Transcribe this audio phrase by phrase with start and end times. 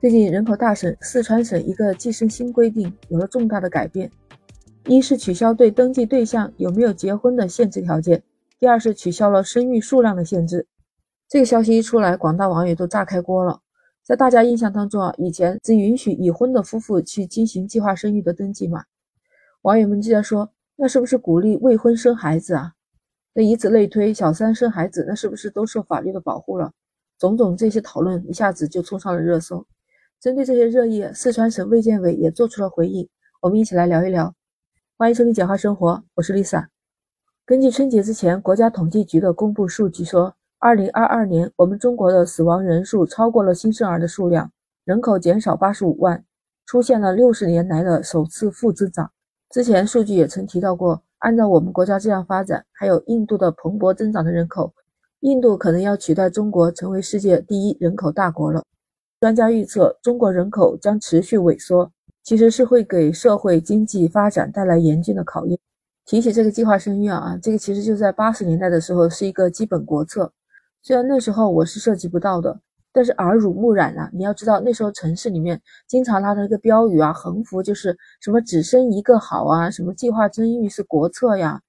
[0.00, 4.10] 最近人口大省四川省一个计生新规定有了重大的改变，
[4.86, 8.22] 一是取消对登记对象有没有结婚的限制条件，
[8.58, 10.66] 第二是取消了生育数量的限制。
[11.28, 13.60] 这个消息一出来，广大网友都炸开锅了。
[14.02, 18.84] 在大家印象当中啊，以前只允许已婚的夫妇去进行计划生育的登记嘛，
[19.60, 22.72] 网友们就在说，那是不是鼓励未婚生孩子啊？
[23.34, 26.72] 那以此类推，小三生孩子，那是不是都受法律的保护了？
[27.18, 29.66] 种种这些讨论一下子就冲上了热搜。
[30.20, 33.08] 针对这些热议，四川省卫健委也做出了回应，
[33.40, 34.34] 我们一起来聊一聊。
[34.98, 36.66] 欢迎收听简化生活，我是 Lisa。
[37.46, 44.52] 根据春节之前国家统计局的公布数据说，二零二二年我们中国的死亡人数超过了新生儿的数量，
[44.84, 46.22] 人口减少八十五万，
[46.66, 49.10] 出现了六十年来的首次负增长。
[49.48, 54.74] 之前数据也曾提到过，按照我们国家这样发展，还有印度的蓬勃增长的人口，
[55.20, 58.62] 印度可能要取代中国成为世界第一人口大国了。
[59.20, 65.58] 专家预测，中国人口将持续萎缩，其实是会给社会经济发展带来严峻的考验。
[66.06, 70.32] 提起这个计划生育啊，这个其实就在八十年代的时候是一个基本国策，
[70.80, 72.58] 虽然那时候我是涉及不到的，
[72.94, 74.08] 但是耳濡目染啊。
[74.14, 81.60] 你要知道，那时候城市里面经常拉的一个标语啊，横幅就是什么“只生一个好啊”，什么“计划生育是国策呀”，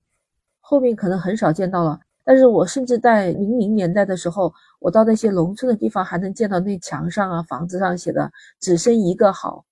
[0.61, 1.99] 后面可能很少见到了。
[2.23, 9.65] 但是我甚至在零零年代的时候，我到那些农村的地方，还能见到那墙上啊、房子上写的“只生一个好”。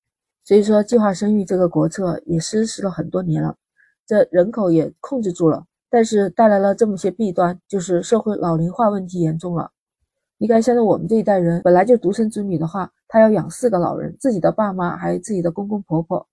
[0.44, 3.56] 所以说，计划生育这个国策也实施了很多年了，
[4.08, 9.70] 这人口也控制住了，但是带来了这么些弊端，就是社会老龄化问题严重了。
[10.40, 16.28] 你看，现在我们这一代人本来就独生子女的话，他要养四个老人，自己的爸妈还有自己的公公婆婆。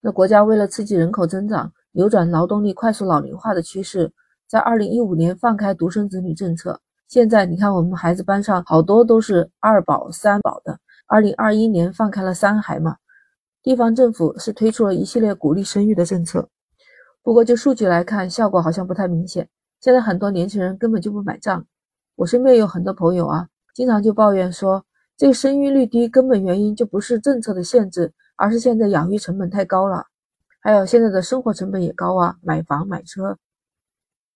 [0.00, 4.12] 那国家为了刺激人口增长，扭转劳动力快速老龄化的趋势。
[4.48, 10.80] 在二零一五年放开独生子女政策，现在你看我们孩子班上好多都是二宝、三宝的。
[11.06, 12.96] 二零二一年放开了三孩嘛，
[13.62, 16.48] 地方政府是推出了一系列鼓励生育的政策。
[17.22, 19.46] 不过就数据来看，效果好像不太明显。
[19.80, 21.66] 现在很多年轻人根本就不买账。
[22.16, 24.82] 我身边有很多朋友啊，经常就抱怨说，
[25.16, 30.06] 这个生育率低根本原因就不是政策的限制，而是现在养育成本太高了，
[30.60, 33.36] 还有现在的生活成本也高啊，买房买车。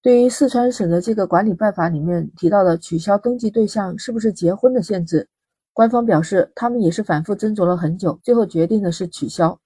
[0.03, 5.29] 对于四川省的这个管理办法里面提到的取消登记对象是不是结婚的限制，
[5.73, 9.61] 官方表示他们也是反复斟酌了很久，最后决定的是取消。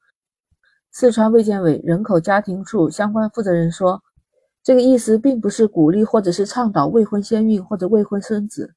[0.92, 4.02] 四川卫健委人口家庭处相关负责人说，
[4.62, 8.75] 这个意思并不是鼓励或者是倡导未婚先孕或者未婚生子，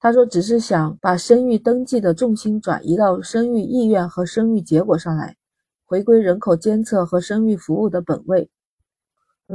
[0.00, 5.36] 他说只是想把生育登记的重心转移到生育意愿和生育结果上来，
[5.84, 8.50] 回归人口监测和生育服务的本位。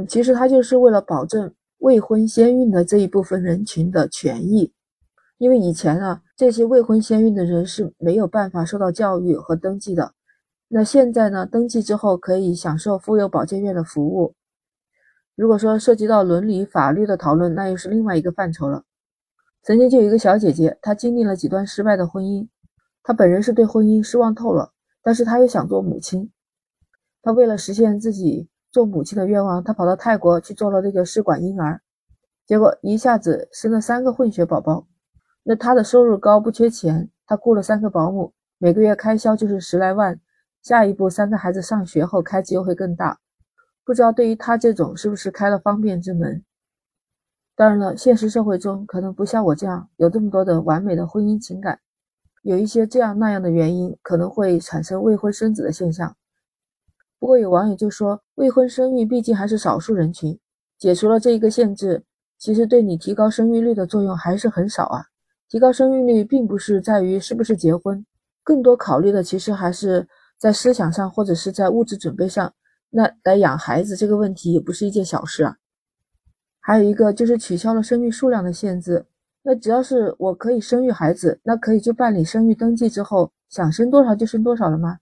[0.06, 4.72] 其实他就是为了保证未婚先孕的这一部分人群的权益，
[5.38, 10.14] 因为以前啊，这些未婚先孕的人是没有办法受到教育和登记的。
[10.68, 14.34] 那现在呢，登记之后可以享受妇幼保健院的服务。
[15.34, 18.84] 如果说涉及到伦理法律的讨论，那又是另外一个范畴了。
[19.62, 22.46] 曾经就有一个小姐姐，她经历了几段失败的婚姻，
[23.02, 24.72] 她本人是对婚姻失望透了，
[25.02, 26.30] 但是她又想做母亲，
[27.22, 28.48] 她为了实现自己。
[28.70, 31.80] 做母亲的愿望，她跑到泰国去做了这个试管婴儿，
[32.46, 34.86] 结果一下子生了三个混血宝宝。
[35.42, 40.20] 那她的收入高，不缺钱，她雇了三个保姆，每个月开销就是十来万。
[40.60, 43.18] 下一步三个孩子上学后，开支又会更大。
[43.84, 46.44] 不知道对于她这种是不是开了方便之门？
[47.56, 51.80] 当然了，现实社会中可能不像我这样有这么多的完美的婚姻情感，
[52.42, 56.14] 有一些这样那样的原因，可能会产生未婚生子的现象。
[57.18, 60.38] 不过有网友就说，未婚生育毕竟还是少数人群，
[60.78, 62.04] 解除了这一个限制，
[62.38, 65.04] 其实对你提高生育率的作用还是很少啊。
[65.48, 68.04] 提高生育率并不是在于是不是结婚，
[68.44, 70.06] 更多考虑的其实还是
[70.38, 72.52] 在思想上或者是在物质准备上。
[72.90, 75.56] 那来养孩子这个问题也不是一件小事啊。
[76.60, 79.06] 还有一个就是取消了生育数量的限制，
[79.42, 84.98] 那只要是我可以生育孩子，那可以就办理生育登记之后，想生多少就生多少了吗？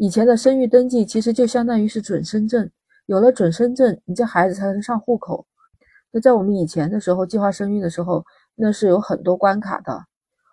[0.00, 2.70] 以前的生育登记其实就相当于是准生证，
[3.06, 5.44] 有了准生证，你这孩子才能上户口。
[6.12, 8.24] 那在我们以前的时候，计划生育的时候，
[8.54, 10.04] 那是有很多关卡的，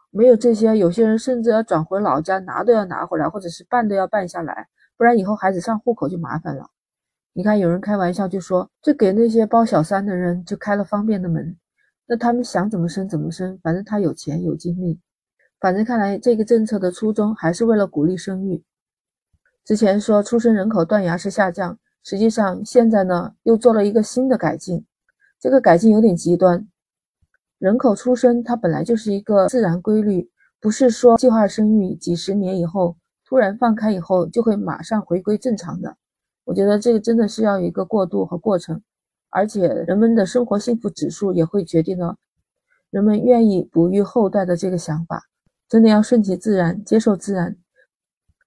[0.10, 4.66] 没有这些，有些人甚至要转回老家拿都要拿回来，或者是办都要办下来，
[4.98, 6.72] 不然以后孩子上户口就麻烦了。
[7.34, 11.56] 你看，有人开玩笑就说，这给那些包小三的人就开了方便的门，
[12.08, 15.00] 那他们想怎么生怎么生，反正他有钱有精力，
[15.60, 18.64] 反正看来这个政策的初衷还是为了鼓励生育。
[19.66, 24.86] 之前说出生人口断崖式下降，实际上现在呢又做了一个新的改进，
[25.40, 26.68] 这个改进有点极端。
[27.58, 30.30] 人口出生它本来就是一个自然规律，
[30.62, 32.96] 不是说计划生育几十年以后
[33.26, 35.98] 突然放开以后就会马上回归正常的。
[36.44, 38.80] 我觉得这个真的是要有一个过渡和过程，
[39.32, 42.18] 而且人们的生活幸福指数也会决定了
[42.92, 45.24] 人们愿意哺育后代的这个想法。
[45.68, 47.58] 真的要顺其自然，接受自然。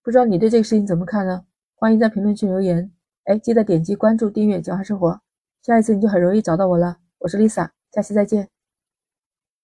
[0.08, 1.44] 不知道你对这个事情怎么看呢？
[1.75, 2.90] 欢迎在评论区留言。
[3.25, 5.20] 哎，记得点击关注、订阅“交换生活”，
[5.60, 6.96] 下一次你就很容易找到我了。
[7.19, 8.57] 我是 Lisa，下期再见。